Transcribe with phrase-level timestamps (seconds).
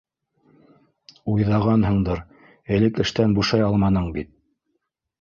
[1.33, 2.23] Уйҙанғанһындыр:
[2.79, 4.37] элек эштән бушай алманың бит.